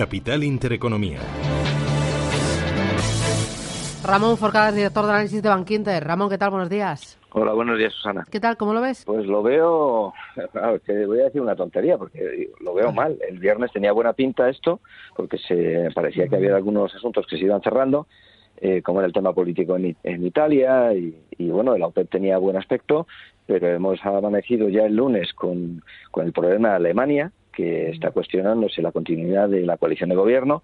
Capital 0.00 0.42
Intereconomía. 0.44 1.18
Ramón 4.02 4.38
Forcadas, 4.38 4.74
director 4.74 5.04
de 5.04 5.10
análisis 5.10 5.42
de 5.42 5.48
Bankinter. 5.50 6.02
Ramón, 6.02 6.30
¿qué 6.30 6.38
tal? 6.38 6.48
Buenos 6.48 6.70
días. 6.70 7.18
Hola, 7.32 7.52
buenos 7.52 7.76
días, 7.76 7.92
Susana. 7.92 8.26
¿Qué 8.30 8.40
tal? 8.40 8.56
¿Cómo 8.56 8.72
lo 8.72 8.80
ves? 8.80 9.04
Pues 9.04 9.26
lo 9.26 9.42
veo, 9.42 10.14
te 10.86 11.04
voy 11.04 11.20
a 11.20 11.24
decir 11.24 11.42
una 11.42 11.54
tontería, 11.54 11.98
porque 11.98 12.48
lo 12.60 12.72
veo 12.72 12.92
mal. 12.92 13.18
El 13.28 13.40
viernes 13.40 13.72
tenía 13.72 13.92
buena 13.92 14.14
pinta 14.14 14.48
esto, 14.48 14.80
porque 15.14 15.36
se 15.36 15.90
parecía 15.94 16.28
que 16.28 16.36
había 16.36 16.56
algunos 16.56 16.94
asuntos 16.94 17.26
que 17.26 17.36
se 17.36 17.44
iban 17.44 17.60
cerrando, 17.60 18.06
eh, 18.56 18.80
como 18.80 19.00
era 19.00 19.06
el 19.06 19.12
tema 19.12 19.34
político 19.34 19.76
en, 19.76 20.24
Italia, 20.24 20.94
y, 20.94 21.50
bueno, 21.50 21.74
el 21.74 21.82
OPEP 21.82 22.08
tenía 22.08 22.38
buen 22.38 22.56
aspecto, 22.56 23.06
pero 23.44 23.68
hemos 23.68 24.02
amanecido 24.06 24.70
ya 24.70 24.86
el 24.86 24.96
lunes 24.96 25.34
con, 25.34 25.84
con 26.10 26.24
el 26.24 26.32
problema 26.32 26.70
de 26.70 26.76
Alemania, 26.76 27.32
que 27.60 27.90
está 27.90 28.10
cuestionándose 28.10 28.80
la 28.80 28.90
continuidad 28.90 29.48
de 29.50 29.66
la 29.66 29.76
coalición 29.76 30.08
de 30.08 30.16
gobierno 30.16 30.62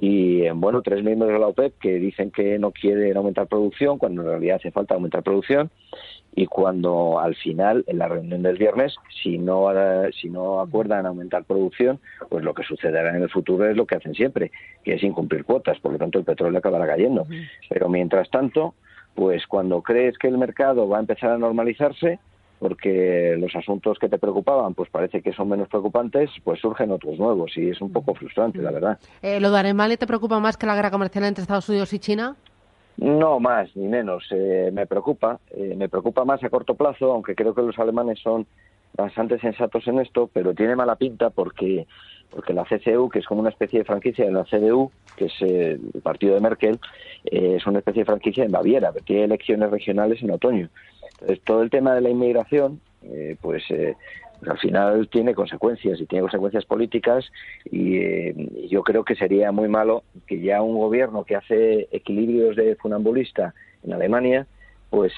y 0.00 0.42
eh, 0.42 0.52
bueno 0.52 0.80
tres 0.80 1.04
miembros 1.04 1.30
de 1.30 1.38
la 1.38 1.48
OPEP 1.48 1.78
que 1.78 1.98
dicen 1.98 2.30
que 2.30 2.58
no 2.58 2.70
quieren 2.70 3.16
aumentar 3.16 3.46
producción 3.46 3.98
cuando 3.98 4.22
en 4.22 4.28
realidad 4.28 4.56
hace 4.56 4.70
falta 4.70 4.94
aumentar 4.94 5.22
producción 5.22 5.70
y 6.34 6.46
cuando 6.46 7.18
al 7.20 7.34
final 7.34 7.84
en 7.86 7.98
la 7.98 8.08
reunión 8.08 8.42
del 8.42 8.56
viernes 8.56 8.94
si 9.22 9.36
no 9.36 9.70
eh, 9.72 10.10
si 10.18 10.30
no 10.30 10.60
acuerdan 10.60 11.04
aumentar 11.04 11.44
producción 11.44 12.00
pues 12.30 12.42
lo 12.42 12.54
que 12.54 12.62
sucederá 12.62 13.14
en 13.14 13.22
el 13.22 13.30
futuro 13.30 13.68
es 13.68 13.76
lo 13.76 13.86
que 13.86 13.96
hacen 13.96 14.14
siempre 14.14 14.50
que 14.84 14.94
es 14.94 15.02
incumplir 15.02 15.44
cuotas. 15.44 15.78
Por 15.80 15.92
lo 15.92 15.98
tanto 15.98 16.18
el 16.18 16.24
petróleo 16.24 16.58
acabará 16.58 16.86
cayendo. 16.86 17.26
Pero 17.68 17.88
mientras 17.88 18.30
tanto 18.30 18.74
pues 19.14 19.46
cuando 19.46 19.82
crees 19.82 20.16
que 20.16 20.28
el 20.28 20.38
mercado 20.38 20.88
va 20.88 20.98
a 20.98 21.00
empezar 21.00 21.30
a 21.30 21.38
normalizarse 21.38 22.20
porque 22.58 23.36
los 23.38 23.54
asuntos 23.54 23.98
que 23.98 24.08
te 24.08 24.18
preocupaban 24.18 24.74
pues 24.74 24.90
parece 24.90 25.22
que 25.22 25.32
son 25.32 25.48
menos 25.48 25.68
preocupantes, 25.68 26.30
pues 26.44 26.60
surgen 26.60 26.90
otros 26.90 27.18
nuevos 27.18 27.56
y 27.56 27.70
es 27.70 27.80
un 27.80 27.92
poco 27.92 28.14
frustrante, 28.14 28.58
la 28.58 28.70
verdad. 28.70 28.98
Eh, 29.22 29.40
¿Lo 29.40 29.50
de 29.50 29.58
Alemania 29.58 29.96
te 29.96 30.06
preocupa 30.06 30.40
más 30.40 30.56
que 30.56 30.66
la 30.66 30.74
guerra 30.74 30.90
comercial 30.90 31.24
entre 31.24 31.42
Estados 31.42 31.68
Unidos 31.68 31.92
y 31.92 31.98
China? 31.98 32.36
No 32.96 33.38
más 33.38 33.74
ni 33.76 33.86
menos, 33.86 34.24
eh, 34.32 34.70
me 34.72 34.86
preocupa, 34.86 35.38
eh, 35.50 35.74
me 35.76 35.88
preocupa 35.88 36.24
más 36.24 36.42
a 36.42 36.50
corto 36.50 36.74
plazo, 36.74 37.12
aunque 37.12 37.36
creo 37.36 37.54
que 37.54 37.62
los 37.62 37.78
alemanes 37.78 38.18
son 38.18 38.46
bastante 38.96 39.38
sensatos 39.38 39.86
en 39.86 40.00
esto, 40.00 40.28
pero 40.32 40.54
tiene 40.54 40.74
mala 40.74 40.96
pinta 40.96 41.30
porque 41.30 41.86
porque 42.30 42.52
la 42.52 42.64
CCU, 42.64 43.08
que 43.08 43.20
es 43.20 43.26
como 43.26 43.40
una 43.40 43.48
especie 43.48 43.78
de 43.78 43.86
franquicia 43.86 44.26
de 44.26 44.32
la 44.32 44.44
CDU, 44.44 44.90
que 45.16 45.26
es 45.26 45.40
el 45.40 45.80
partido 46.02 46.34
de 46.34 46.42
Merkel, 46.42 46.78
es 47.24 47.66
una 47.66 47.78
especie 47.78 48.02
de 48.02 48.04
franquicia 48.04 48.44
en 48.44 48.52
Baviera, 48.52 48.92
que 48.92 49.00
tiene 49.00 49.24
elecciones 49.24 49.70
regionales 49.70 50.22
en 50.22 50.32
otoño. 50.32 50.68
Entonces, 51.20 51.44
todo 51.44 51.62
el 51.62 51.70
tema 51.70 51.94
de 51.94 52.00
la 52.00 52.10
inmigración, 52.10 52.80
eh, 53.02 53.36
pues, 53.40 53.62
eh, 53.70 53.96
pues, 54.38 54.50
al 54.50 54.58
final 54.58 55.08
tiene 55.08 55.34
consecuencias 55.34 56.00
y 56.00 56.06
tiene 56.06 56.22
consecuencias 56.22 56.64
políticas 56.64 57.24
eh, 57.72 58.34
y, 58.36 58.68
yo 58.68 58.82
creo 58.82 59.04
que 59.04 59.16
sería 59.16 59.50
muy 59.50 59.68
malo 59.68 60.04
que 60.26 60.40
ya 60.40 60.62
un 60.62 60.78
gobierno 60.78 61.24
que 61.24 61.36
hace 61.36 61.88
equilibrios 61.90 62.54
de 62.54 62.76
funambulista 62.76 63.54
en 63.82 63.92
Alemania 63.92 64.46
pues 64.90 65.12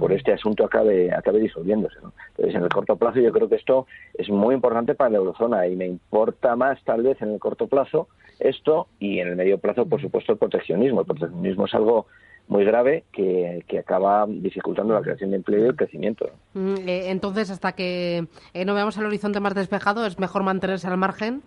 por 0.00 0.12
este 0.12 0.32
asunto 0.32 0.64
acabe 0.64 1.12
acabe 1.12 1.38
disolviéndose 1.38 1.96
entonces 1.98 2.56
en 2.56 2.62
el 2.62 2.68
corto 2.68 2.96
plazo 2.96 3.20
yo 3.20 3.30
creo 3.30 3.48
que 3.48 3.54
esto 3.54 3.86
es 4.14 4.28
muy 4.28 4.54
importante 4.54 4.96
para 4.96 5.10
la 5.10 5.18
eurozona 5.18 5.66
y 5.68 5.76
me 5.76 5.86
importa 5.86 6.56
más 6.56 6.82
tal 6.82 7.02
vez 7.02 7.20
en 7.22 7.32
el 7.32 7.38
corto 7.38 7.68
plazo 7.68 8.08
esto 8.38 8.88
y 8.98 9.20
en 9.20 9.28
el 9.28 9.36
medio 9.36 9.58
plazo 9.58 9.86
por 9.86 10.00
supuesto 10.00 10.32
el 10.32 10.38
proteccionismo. 10.38 11.00
El 11.00 11.06
proteccionismo 11.06 11.66
es 11.66 11.74
algo 11.74 12.06
muy 12.48 12.64
grave 12.64 13.04
que, 13.12 13.64
que, 13.66 13.78
acaba 13.78 14.24
dificultando 14.28 14.94
la 14.94 15.02
creación 15.02 15.30
de 15.30 15.36
empleo 15.36 15.64
y 15.64 15.68
el 15.68 15.76
crecimiento. 15.76 16.30
Mm, 16.54 16.76
eh, 16.86 17.10
entonces, 17.10 17.50
hasta 17.50 17.72
que 17.72 18.26
eh, 18.54 18.64
no 18.64 18.74
veamos 18.74 18.96
el 18.98 19.06
horizonte 19.06 19.40
más 19.40 19.54
despejado, 19.54 20.06
¿es 20.06 20.18
mejor 20.18 20.42
mantenerse 20.42 20.86
al 20.86 20.96
margen? 20.96 21.42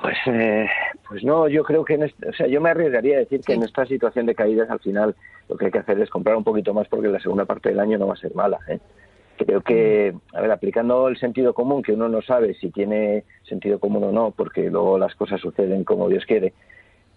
Pues, 0.00 0.16
eh, 0.26 0.68
pues 1.08 1.24
no, 1.24 1.48
yo 1.48 1.64
creo 1.64 1.84
que, 1.84 1.94
en 1.94 2.04
o 2.04 2.32
sea, 2.36 2.46
yo 2.46 2.60
me 2.60 2.70
arriesgaría 2.70 3.16
a 3.16 3.20
decir 3.20 3.40
que 3.40 3.54
en 3.54 3.62
esta 3.62 3.86
situación 3.86 4.26
de 4.26 4.34
caídas 4.34 4.70
al 4.70 4.78
final 4.80 5.16
lo 5.48 5.56
que 5.56 5.66
hay 5.66 5.70
que 5.70 5.78
hacer 5.78 5.98
es 6.00 6.10
comprar 6.10 6.36
un 6.36 6.44
poquito 6.44 6.74
más 6.74 6.86
porque 6.88 7.08
la 7.08 7.20
segunda 7.20 7.46
parte 7.46 7.70
del 7.70 7.80
año 7.80 7.98
no 7.98 8.06
va 8.06 8.14
a 8.14 8.18
ser 8.18 8.34
mala. 8.34 8.58
Creo 9.38 9.60
que, 9.62 10.14
a 10.34 10.40
ver, 10.40 10.50
aplicando 10.50 11.08
el 11.08 11.16
sentido 11.16 11.54
común, 11.54 11.82
que 11.82 11.92
uno 11.92 12.08
no 12.08 12.22
sabe 12.22 12.54
si 12.54 12.70
tiene 12.70 13.24
sentido 13.44 13.78
común 13.78 14.04
o 14.04 14.12
no, 14.12 14.32
porque 14.32 14.68
luego 14.68 14.98
las 14.98 15.14
cosas 15.14 15.40
suceden 15.40 15.84
como 15.84 16.08
Dios 16.08 16.26
quiere, 16.26 16.52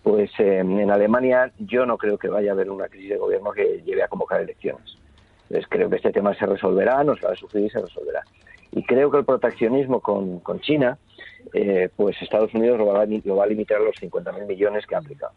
pues 0.03 0.31
em, 0.39 0.79
en 0.79 0.91
Alemania 0.91 1.51
yo 1.59 1.85
no 1.85 1.97
creo 1.97 2.17
que 2.17 2.27
vaya 2.27 2.51
a 2.51 2.53
haber 2.53 2.69
una 2.69 2.87
crisis 2.87 3.11
de 3.11 3.17
gobierno 3.17 3.51
que 3.51 3.81
lleve 3.85 4.03
a 4.03 4.07
convocar 4.07 4.41
elecciones. 4.41 4.97
Entonces 5.43 5.67
creo 5.69 5.89
que 5.89 5.97
este 5.97 6.11
tema 6.11 6.33
se 6.35 6.45
resolverá, 6.45 7.03
nos 7.03 7.19
va 7.19 7.31
a 7.31 7.35
sufrir 7.35 7.65
y 7.65 7.69
se 7.69 7.81
resolverá. 7.81 8.23
Y 8.71 8.83
creo 8.83 9.11
que 9.11 9.17
el 9.17 9.25
proteccionismo 9.25 9.99
con, 9.99 10.39
con 10.39 10.61
China, 10.61 10.97
eh, 11.53 11.89
pues 11.95 12.15
Estados 12.21 12.53
Unidos 12.53 12.79
lo 12.79 12.87
va, 12.87 13.01
a, 13.01 13.05
lo 13.05 13.35
va 13.35 13.43
a 13.43 13.47
limitar 13.47 13.77
a 13.77 13.83
los 13.83 13.95
50.000 13.97 14.47
millones 14.47 14.85
que 14.87 14.95
ha 14.95 14.99
aplicado. 14.99 15.33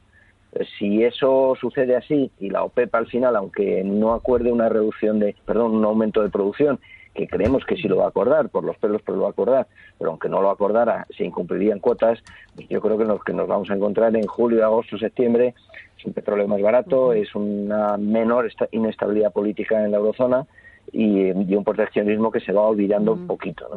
Si 0.78 1.02
eso 1.02 1.56
sucede 1.60 1.96
así 1.96 2.30
y 2.38 2.48
la 2.48 2.62
OPEP 2.62 2.94
al 2.94 3.08
final, 3.08 3.34
aunque 3.34 3.82
no 3.82 4.14
acuerde 4.14 4.52
una 4.52 4.68
reducción 4.68 5.18
de, 5.18 5.34
perdón, 5.44 5.72
un 5.74 5.84
aumento 5.84 6.22
de 6.22 6.30
producción, 6.30 6.78
que 7.14 7.28
creemos 7.28 7.64
que 7.64 7.76
sí 7.76 7.88
lo 7.88 7.98
va 7.98 8.06
a 8.06 8.08
acordar, 8.08 8.48
por 8.48 8.64
los 8.64 8.76
pelos, 8.78 9.00
pero 9.04 9.16
lo 9.16 9.22
va 9.22 9.28
a 9.28 9.32
acordar, 9.32 9.66
pero 9.98 10.10
aunque 10.10 10.28
no 10.28 10.42
lo 10.42 10.50
acordara, 10.50 11.06
se 11.16 11.24
incumplirían 11.24 11.78
cuotas, 11.78 12.18
pues 12.54 12.68
yo 12.68 12.80
creo 12.80 12.98
que 12.98 13.04
lo 13.04 13.18
que 13.20 13.32
nos 13.32 13.46
vamos 13.46 13.70
a 13.70 13.74
encontrar 13.74 14.14
en 14.16 14.26
julio, 14.26 14.64
agosto, 14.64 14.98
septiembre 14.98 15.54
es 15.96 16.04
un 16.04 16.12
petróleo 16.12 16.48
más 16.48 16.60
barato, 16.60 17.12
es 17.12 17.34
una 17.34 17.96
menor 17.96 18.50
inestabilidad 18.72 19.32
política 19.32 19.82
en 19.84 19.92
la 19.92 19.98
eurozona 19.98 20.46
y, 20.94 21.54
un 21.54 21.64
proteccionismo 21.64 22.30
que 22.30 22.40
se 22.40 22.52
va 22.52 22.62
olvidando 22.62 23.12
un 23.12 23.26
poquito. 23.26 23.68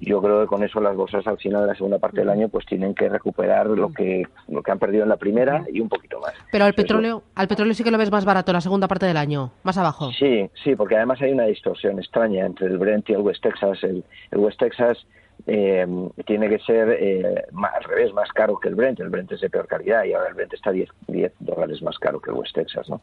Yo 0.00 0.20
creo 0.20 0.40
que 0.42 0.46
con 0.46 0.62
eso 0.64 0.80
las 0.80 0.96
bolsas 0.96 1.26
al 1.26 1.38
final 1.38 1.62
de 1.62 1.68
la 1.68 1.74
segunda 1.74 1.98
parte 1.98 2.20
del 2.20 2.28
año 2.28 2.48
pues 2.48 2.66
tienen 2.66 2.94
que 2.94 3.08
recuperar 3.08 3.68
lo 3.68 3.92
que 3.92 4.24
lo 4.48 4.62
que 4.62 4.70
han 4.72 4.78
perdido 4.78 5.04
en 5.04 5.08
la 5.08 5.16
primera 5.16 5.64
y 5.72 5.80
un 5.80 5.88
poquito 5.88 6.20
más. 6.20 6.34
Pero 6.50 6.64
al 6.64 6.74
petróleo, 6.74 7.22
al 7.34 7.48
petróleo 7.48 7.72
sí 7.72 7.84
que 7.84 7.90
lo 7.90 7.98
ves 7.98 8.10
más 8.10 8.24
barato 8.24 8.50
en 8.50 8.54
la 8.54 8.60
segunda 8.60 8.88
parte 8.88 9.06
del 9.06 9.16
año, 9.16 9.52
más 9.62 9.78
abajo. 9.78 10.10
Sí, 10.12 10.50
sí, 10.64 10.74
porque 10.74 10.96
además 10.96 11.22
hay 11.22 11.32
una 11.32 11.44
distorsión 11.44 11.98
extraña 11.98 12.44
entre 12.44 12.66
el 12.66 12.78
Brent 12.78 13.08
y 13.08 13.12
el 13.12 13.20
West 13.20 13.42
Texas. 13.42 13.82
el 13.82 14.04
West 14.32 14.58
Texas 14.58 15.06
eh, 15.46 15.86
tiene 16.24 16.48
que 16.48 16.58
ser 16.60 16.96
eh, 16.98 17.44
al 17.52 17.84
revés, 17.84 18.12
más 18.12 18.30
caro 18.32 18.58
que 18.58 18.68
el 18.68 18.74
Brent. 18.74 19.00
El 19.00 19.10
Brent 19.10 19.30
es 19.32 19.40
de 19.40 19.50
peor 19.50 19.66
calidad 19.66 20.04
y 20.04 20.12
ahora 20.12 20.28
el 20.28 20.34
Brent 20.34 20.54
está 20.54 20.72
10, 20.72 20.88
10 21.08 21.32
dólares 21.40 21.82
más 21.82 21.98
caro 21.98 22.20
que 22.20 22.30
el 22.30 22.36
West 22.36 22.54
Texas. 22.54 22.88
¿no? 22.88 23.00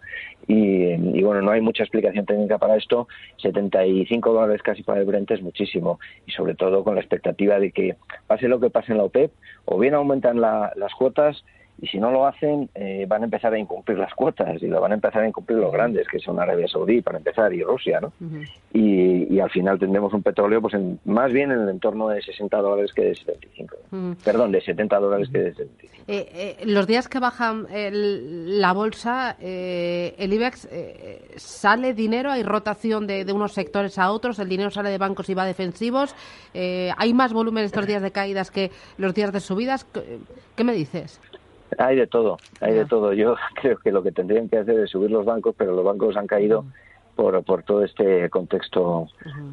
Y, 0.48 1.22
bueno, 1.24 1.42
no 1.42 1.52
hay 1.52 1.62
mucha 1.62 1.84
explicación 1.84 2.26
técnica 2.26 2.58
para 2.58 2.76
esto. 2.76 3.08
75 3.38 4.34
dólares 4.34 4.62
casi 4.62 4.84
para 4.84 5.00
el 5.00 5.06
Brent 5.06 5.32
es 5.32 5.42
muchísimo 5.42 6.00
y 6.26 6.32
sobre 6.32 6.56
todo 6.56 6.84
con 6.84 6.96
la 6.96 7.02
expectativa 7.02 7.60
de 7.60 7.72
que 7.72 7.96
pase 8.28 8.48
lo 8.48 8.60
que 8.60 8.70
pase 8.70 8.92
en 8.92 8.98
la 8.98 9.06
OPEP, 9.06 9.32
o 9.66 9.80
bien 9.80 9.94
aumentan 9.94 10.42
las 10.42 10.94
cuotas 10.98 11.44
y 11.82 11.88
si 11.88 12.00
no 12.00 12.12
lo 12.12 12.26
hacen 12.26 12.70
eh, 12.76 13.06
van 13.08 13.24
a 13.24 13.26
empezar 13.26 13.54
a 13.54 13.58
incumplir 13.58 13.98
las 13.98 14.14
cuotas 14.14 14.62
y 14.62 14.68
lo 14.68 14.80
van 14.80 14.92
a 14.92 14.96
empezar 14.96 15.24
a 15.24 15.28
incumplir 15.28 15.58
los 15.58 15.72
grandes 15.72 16.08
que 16.08 16.20
son 16.20 16.40
Arabia 16.40 16.68
Saudí 16.68 17.02
para 17.02 17.18
empezar 17.18 17.52
y 17.54 17.64
Rusia 17.64 18.00
no 18.00 18.14
y, 18.72 19.40
al 19.40 19.50
final 19.50 19.78
tendremos 19.78 20.14
un 20.14 20.24
petróleo 20.24 20.62
pues 20.62 20.76
en, 20.76 21.00
más 21.04 21.34
bien 21.34 21.52
en 21.52 21.62
el 21.62 21.70
entorno 21.70 22.08
de 22.08 22.22
60 22.22 22.58
dólares 22.58 22.94
que 22.94 23.04
de 23.04 23.16
75 23.16 23.76
perdón 24.24 24.52
de 24.52 24.62
70 24.62 25.00
dólares 25.00 25.30
que 25.30 25.40
de 25.40 25.54
75 25.54 26.04
eh, 26.08 26.58
eh, 26.62 26.66
los 26.66 26.88
días 26.88 27.10
que 27.10 27.20
bajan 27.20 27.68
la 27.70 28.72
bolsa 28.72 29.36
el 29.42 30.34
IBEX 30.34 30.70
sale 31.36 31.94
dinero 31.94 32.32
hay 32.32 32.44
rotación 32.44 33.08
de, 33.08 33.26
de, 33.26 33.34
unos 33.34 33.54
sectores 33.54 33.98
a 34.00 34.12
otros 34.12 34.40
el 34.40 34.48
dinero 34.48 34.70
sale 34.70 34.90
de 34.90 34.98
bancos 34.98 35.30
y 35.30 35.34
va 35.34 35.44
a 35.44 35.48
defensivos 35.48 36.16
hay 36.54 37.14
más 37.14 37.34
volumen 37.34 37.66
estos 37.66 37.88
días 37.88 38.02
de 38.02 38.12
caídas 38.12 38.52
que 38.52 38.72
los 38.98 39.14
días 39.14 39.34
de 39.34 39.42
subidas 39.42 39.86
qué 40.56 40.64
me 40.64 40.74
dices 40.74 41.20
hay 41.78 41.96
de 41.96 42.08
todo, 42.08 42.38
hay 42.62 42.74
de 42.74 42.86
todo. 42.86 43.14
Yo 43.14 43.36
creo 43.62 43.78
que 43.78 43.92
lo 43.92 44.04
que 44.04 44.12
tendrían 44.12 44.50
que 44.50 44.58
hacer 44.58 44.80
es 44.80 44.90
subir 44.90 45.12
los 45.12 45.26
bancos, 45.26 45.56
pero 45.58 45.74
los 45.74 45.84
bancos 45.86 46.18
han 46.18 46.28
caído 46.28 46.66
por, 47.16 47.44
por 47.44 47.64
todo 47.64 47.84
este 47.84 48.30
contexto 48.30 49.08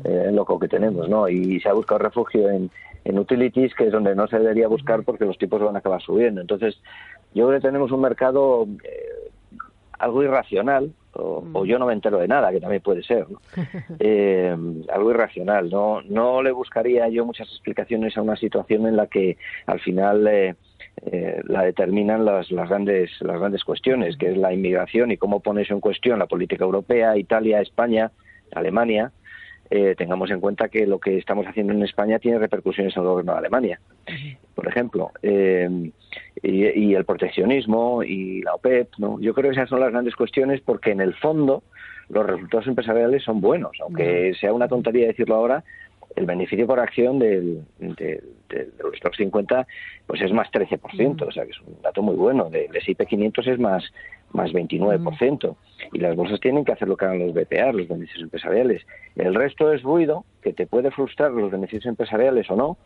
eh, 0.05 0.31
loco 0.33 0.59
que 0.59 0.69
tenemos, 0.69 1.09
¿no? 1.09 1.29
Y 1.29 1.61
se 1.61 1.69
ha 1.69 1.73
buscado 1.73 1.99
refugio 1.99 2.49
en, 2.49 2.71
en 3.05 3.19
utilities, 3.19 3.75
que 3.75 3.87
es 3.87 3.93
donde 3.93 4.15
no 4.15 4.27
se 4.29 4.39
debería 4.39 4.69
buscar 4.69 5.03
porque 5.03 5.25
los 5.25 5.39
tipos 5.39 5.61
van 5.61 5.77
a 5.77 5.81
acabar 5.81 6.01
subiendo. 6.01 6.41
Entonces, 6.41 6.81
yo 7.35 7.47
creo 7.47 7.61
que 7.61 7.67
tenemos 7.67 7.93
un 7.93 8.01
mercado 8.01 8.67
eh, 8.85 9.31
algo 9.99 10.23
irracional, 10.23 10.93
O, 11.13 11.45
o, 11.53 11.65
yo 11.65 11.77
no 11.79 11.87
me 11.87 11.93
entero 11.93 12.19
de 12.19 12.29
nada, 12.29 12.53
que 12.53 12.61
también 12.61 12.83
puede 12.83 13.03
ser, 13.03 13.27
¿no? 13.29 13.41
eh, 13.99 14.57
algo 14.93 15.11
irracional. 15.11 15.69
No, 15.69 16.01
no 16.03 16.41
le 16.43 16.53
buscaría 16.53 17.09
yo 17.09 17.27
muchas 17.27 17.49
explicaciones 17.49 18.17
a 18.17 18.23
una 18.23 18.37
situación 18.37 18.87
en 18.87 18.97
la 18.97 19.09
que 19.09 19.37
al 19.67 19.81
final 19.81 20.57
eh, 21.07 21.41
la 21.45 21.63
determinan 21.63 22.25
las, 22.25 22.51
las, 22.51 22.69
grandes, 22.69 23.11
las 23.21 23.39
grandes 23.39 23.65
cuestiones, 23.65 24.17
que 24.17 24.31
es 24.31 24.37
la 24.37 24.53
inmigración 24.53 25.11
y 25.11 25.17
cómo 25.17 25.41
pone 25.41 25.63
eso 25.63 25.75
en 25.75 25.81
cuestión 25.81 26.19
la 26.19 26.27
política 26.27 26.65
europea, 26.65 27.17
Italia, 27.17 27.61
España, 27.61 28.11
Alemania. 28.53 29.11
Eh, 29.71 29.95
tengamos 29.97 30.31
en 30.31 30.41
cuenta 30.41 30.69
que 30.69 30.87
lo 30.87 30.99
que 30.99 31.17
estamos 31.17 31.47
haciendo 31.47 31.73
en 31.73 31.83
España 31.85 32.19
tiene 32.19 32.39
repercusiones 32.39 32.97
en 32.97 33.03
el 33.03 33.09
gobierno 33.09 33.33
de 33.33 33.39
Alemania, 33.39 33.81
por 34.57 34.67
ejemplo, 34.67 35.13
eh, 35.23 35.93
y, 36.43 36.67
y, 36.67 36.95
el 36.95 37.05
proteccionismo 37.05 38.03
y 38.03 38.43
la 38.43 38.55
OPEP. 38.55 38.89
¿no? 38.99 39.21
Yo 39.21 39.33
creo 39.33 39.51
que 39.51 39.57
esas 39.57 39.69
son 39.69 39.79
las 39.79 39.93
grandes 39.93 40.17
cuestiones 40.17 40.61
porque 40.61 40.91
en 40.91 41.01
el 41.01 41.15
fondo 41.15 41.63
los 42.09 42.27
resultados 42.27 42.67
empresariales 42.67 43.23
son 43.23 43.41
buenos, 43.41 43.79
aunque 43.81 44.35
sea 44.41 44.53
una 44.53 44.67
tontería 44.67 45.07
decirlo 45.07 45.37
ahora, 45.37 45.63
el 46.17 46.27
beneficio 46.27 46.67
por 46.67 46.81
acción 46.81 47.19
del, 47.19 47.63
del, 47.79 47.97
del, 47.97 48.23
de 48.49 48.83
los 48.83 48.97
stocks 48.97 49.17
50 49.19 49.67
pues 50.07 50.21
es 50.23 50.33
más 50.33 50.49
13%, 50.51 50.81
mm. 50.81 51.29
o 51.29 51.33
sea 51.33 51.45
que 51.45 51.53
es 51.53 51.61
un 51.61 51.81
dato 51.83 52.03
muy 52.03 52.17
bueno. 52.17 52.51
Del 52.51 52.75
S&P 52.75 53.07
500 53.07 53.47
es 53.47 53.59
más 53.59 53.85
más 54.33 54.51
29%. 54.51 55.51
Mm. 55.51 55.97
Y 55.97 55.99
las 55.99 56.17
bolsas 56.17 56.41
tienen 56.41 56.65
que 56.65 56.73
hacer 56.73 56.89
lo 56.89 56.97
que 56.97 57.05
hagan 57.05 57.19
los 57.19 57.35
BPA, 57.35 57.73
los 57.73 57.89
beneficios 57.89 58.23
empresariales. 58.23 58.83
El 59.17 59.35
resto 59.35 59.73
es 59.73 59.83
ruido, 59.83 60.25
que 60.43 60.53
te 60.53 60.67
puede 60.67 60.91
frustrar 60.91 61.33
los 61.33 61.51
beneficios 61.51 61.87
empresariales 61.87 62.49
o 62.51 62.57
no, 62.57 62.79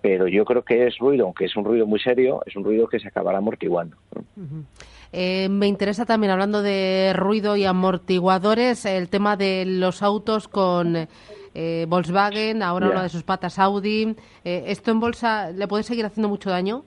pero 0.00 0.28
yo 0.28 0.44
creo 0.44 0.62
que 0.62 0.86
es 0.86 0.98
ruido, 0.98 1.26
aunque 1.26 1.46
es 1.46 1.56
un 1.56 1.64
ruido 1.64 1.86
muy 1.86 2.00
serio, 2.00 2.40
es 2.46 2.56
un 2.56 2.64
ruido 2.64 2.88
que 2.88 3.00
se 3.00 3.08
acabará 3.08 3.38
amortiguando. 3.38 3.96
Uh 4.14 4.40
-huh. 4.40 4.64
eh, 5.12 5.48
me 5.48 5.66
interesa 5.66 6.06
también, 6.06 6.32
hablando 6.32 6.62
de 6.62 7.12
ruido 7.14 7.56
y 7.56 7.64
amortiguadores, 7.64 8.84
el 8.84 9.08
tema 9.08 9.36
de 9.36 9.64
los 9.66 10.02
autos 10.02 10.48
con 10.48 11.08
eh, 11.54 11.86
Volkswagen, 11.88 12.62
ahora 12.62 12.86
yeah. 12.86 12.94
una 12.94 13.02
de 13.02 13.08
sus 13.08 13.22
patas 13.22 13.58
Audi. 13.58 14.16
Eh, 14.44 14.64
¿Esto 14.66 14.90
en 14.90 15.00
bolsa 15.00 15.50
le 15.50 15.66
puede 15.68 15.82
seguir 15.82 16.04
haciendo 16.04 16.28
mucho 16.28 16.50
daño? 16.50 16.84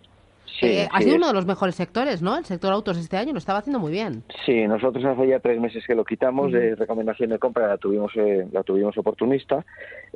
Sí, 0.59 0.67
eh, 0.67 0.87
ha 0.89 0.99
sido 0.99 1.11
es- 1.11 1.17
uno 1.17 1.27
de 1.27 1.33
los 1.33 1.45
mejores 1.45 1.75
sectores, 1.75 2.21
¿no? 2.21 2.37
El 2.37 2.45
sector 2.45 2.71
autos 2.71 2.97
este 2.97 3.17
año 3.17 3.33
lo 3.33 3.39
estaba 3.39 3.59
haciendo 3.59 3.77
muy 3.79 3.91
bien. 3.91 4.23
Sí, 4.45 4.65
nosotros 4.67 5.03
hace 5.03 5.27
ya 5.27 5.39
tres 5.41 5.59
meses 5.59 5.83
que 5.85 5.95
lo 5.95 6.05
quitamos 6.05 6.51
de 6.53 6.75
recomendación 6.75 7.29
de 7.31 7.39
compra, 7.39 7.67
la 7.67 7.77
tuvimos, 7.77 8.13
eh, 8.15 8.47
la 8.53 8.63
tuvimos 8.63 8.97
oportunista. 8.97 9.65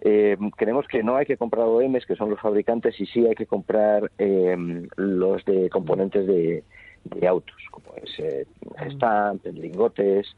Eh, 0.01 0.38
creemos 0.56 0.88
que 0.88 1.04
no 1.04 1.18
hay 1.18 1.25
que 1.25 1.36
comprar 1.36 1.66
OEMs, 1.66 2.06
que 2.06 2.16
son 2.16 2.30
los 2.30 2.40
fabricantes, 2.40 2.98
y 3.01 3.06
sí 3.07 3.25
hay 3.28 3.36
que 3.36 3.48
comprar 3.48 4.12
eh, 4.18 4.56
los 4.96 5.44
de 5.44 5.69
componentes 5.69 6.25
de, 6.25 6.63
de 7.04 7.28
autos, 7.28 7.57
como 7.72 7.88
es 8.01 8.18
eh, 8.19 8.46
Gestamp, 8.78 9.46
lingotes, 9.48 10.25
eh, 10.25 10.31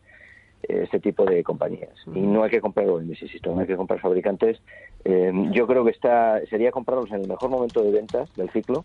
este 0.64 1.00
tipo 1.00 1.26
de 1.26 1.44
compañías. 1.44 1.90
Y 2.14 2.22
no 2.22 2.44
hay 2.44 2.50
que 2.50 2.62
comprar 2.62 2.88
OEMs, 2.88 3.22
insisto, 3.22 3.54
no 3.54 3.62
hay 3.62 3.68
que 3.68 3.76
comprar 3.76 4.00
fabricantes. 4.00 4.62
Eh, 5.04 5.32
yo 5.52 5.66
creo 5.66 5.84
que 5.84 5.92
está 5.92 6.40
sería 6.50 6.72
comprarlos 6.72 7.10
en 7.12 7.22
el 7.22 7.28
mejor 7.28 7.50
momento 7.50 7.82
de 7.82 7.92
ventas 7.92 8.34
del 8.36 8.52
ciclo 8.52 8.84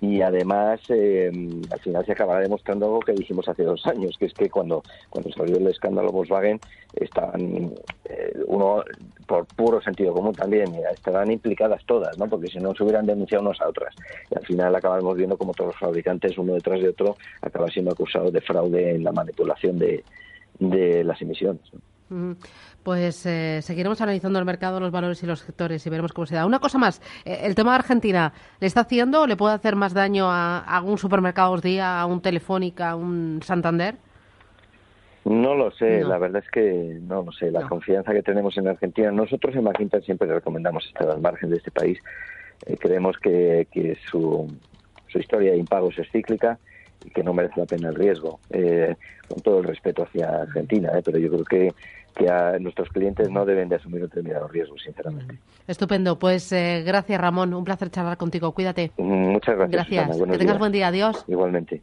y 0.00 0.20
además 0.20 0.80
eh, 0.90 1.30
al 1.70 1.80
final 1.80 2.04
se 2.04 2.12
acabará 2.12 2.40
demostrando 2.40 2.86
algo 2.86 3.00
que 3.00 3.12
dijimos 3.12 3.48
hace 3.48 3.64
dos 3.64 3.84
años, 3.86 4.16
que 4.18 4.26
es 4.26 4.34
que 4.34 4.48
cuando, 4.48 4.82
cuando 5.10 5.32
salió 5.32 5.56
el 5.56 5.66
escándalo 5.66 6.12
Volkswagen 6.12 6.60
estaban, 6.94 7.72
eh, 8.04 8.32
uno 8.46 8.84
por 9.26 9.46
puro 9.46 9.80
sentido 9.80 10.12
común 10.12 10.34
también, 10.34 10.72
estaban 10.92 11.30
implicadas 11.32 11.82
todas, 11.86 12.16
¿no? 12.18 12.28
porque 12.28 12.48
si 12.48 12.58
no 12.58 12.74
se 12.74 12.84
hubieran 12.84 13.06
denunciado 13.06 13.42
unas 13.42 13.60
a 13.60 13.68
otras. 13.68 13.94
Y 14.30 14.38
al 14.38 14.46
final 14.46 14.76
acabamos 14.76 15.16
viendo 15.16 15.36
como 15.36 15.52
todos 15.52 15.68
los 15.68 15.80
fabricantes, 15.80 16.38
uno 16.38 16.54
detrás 16.54 16.80
de 16.80 16.90
otro, 16.90 17.16
acaban 17.40 17.70
siendo 17.70 17.90
acusados 17.90 18.32
de 18.32 18.40
fraude 18.40 18.94
en 18.94 19.02
la 19.02 19.12
manipulación 19.12 19.78
de, 19.78 20.04
de 20.58 21.04
las 21.04 21.20
emisiones. 21.22 21.62
¿no? 22.08 22.36
Pues 22.82 23.26
eh, 23.26 23.60
seguiremos 23.62 24.00
analizando 24.00 24.38
el 24.38 24.44
mercado, 24.44 24.78
los 24.78 24.92
valores 24.92 25.20
y 25.22 25.26
los 25.26 25.40
sectores 25.40 25.84
y 25.84 25.90
veremos 25.90 26.12
cómo 26.12 26.26
se 26.26 26.36
da. 26.36 26.46
Una 26.46 26.60
cosa 26.60 26.78
más, 26.78 27.02
eh, 27.24 27.40
el 27.42 27.56
tema 27.56 27.72
de 27.72 27.78
Argentina, 27.78 28.32
¿le 28.60 28.66
está 28.68 28.82
haciendo 28.82 29.22
o 29.22 29.26
le 29.26 29.36
puede 29.36 29.54
hacer 29.56 29.74
más 29.74 29.92
daño 29.92 30.30
a, 30.30 30.58
a 30.60 30.76
algún 30.76 30.96
supermercado 30.98 31.56
día, 31.58 32.00
a 32.00 32.06
un 32.06 32.20
Telefónica, 32.22 32.90
a 32.90 32.96
un 32.96 33.40
Santander? 33.42 33.96
No 35.24 35.56
lo 35.56 35.72
sé, 35.72 36.02
No. 36.02 36.08
la 36.10 36.18
verdad 36.18 36.42
es 36.44 36.50
que 36.52 36.98
no 37.02 37.22
lo 37.24 37.32
sé. 37.32 37.50
La 37.50 37.62
No. 37.62 37.68
confianza 37.68 38.12
que 38.12 38.22
tenemos 38.22 38.56
en 38.56 38.68
Argentina, 38.68 39.10
nosotros 39.10 39.56
en 39.56 39.64
McIntyre 39.64 40.04
siempre 40.04 40.28
le 40.28 40.34
recomendamos 40.34 40.86
estar 40.86 41.10
al 41.10 41.20
margen 41.20 41.50
de 41.50 41.56
este 41.56 41.72
país. 41.72 41.98
Eh, 42.66 42.76
creemos 42.80 43.16
que, 43.18 43.66
que 43.72 43.98
su, 44.08 44.46
su 45.08 45.18
historia 45.18 45.50
de 45.50 45.58
impagos 45.58 45.98
es 45.98 46.08
cíclica 46.12 46.58
que 47.14 47.22
no 47.22 47.32
merece 47.32 47.60
la 47.60 47.66
pena 47.66 47.88
el 47.88 47.94
riesgo. 47.94 48.40
Eh, 48.50 48.94
con 49.28 49.40
todo 49.40 49.58
el 49.58 49.64
respeto 49.64 50.02
hacia 50.04 50.42
Argentina, 50.42 50.90
eh, 50.96 51.02
pero 51.04 51.18
yo 51.18 51.28
creo 51.30 51.44
que, 51.44 51.74
que 52.14 52.28
a 52.28 52.58
nuestros 52.58 52.88
clientes 52.88 53.28
no 53.30 53.44
deben 53.44 53.68
de 53.68 53.76
asumir 53.76 54.02
determinados 54.02 54.50
riesgos, 54.50 54.82
sinceramente. 54.82 55.38
Estupendo, 55.66 56.18
pues 56.18 56.52
eh, 56.52 56.82
gracias 56.86 57.20
Ramón, 57.20 57.52
un 57.54 57.64
placer 57.64 57.90
charlar 57.90 58.16
contigo, 58.16 58.52
cuídate. 58.52 58.92
Muchas 58.98 59.56
gracias. 59.56 59.88
Gracias, 59.88 60.22
que 60.30 60.38
tengas 60.38 60.58
buen 60.58 60.72
día, 60.72 60.88
adiós. 60.88 61.24
Igualmente. 61.28 61.82